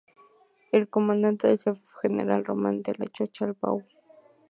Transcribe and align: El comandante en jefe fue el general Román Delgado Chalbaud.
El 0.71 0.89
comandante 0.89 1.47
en 1.47 1.59
jefe 1.59 1.79
fue 1.85 2.09
el 2.09 2.13
general 2.13 2.43
Román 2.43 2.81
Delgado 2.81 3.21
Chalbaud. 3.27 3.83